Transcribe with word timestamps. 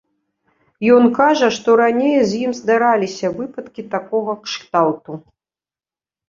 Ён 0.93 1.03
кажа, 1.17 1.49
што 1.57 1.75
раней 1.81 2.15
з 2.29 2.39
ім 2.45 2.51
здараліся 2.61 3.27
выпадкі 3.41 3.87
такога 3.93 4.31
кшталту. 4.49 5.21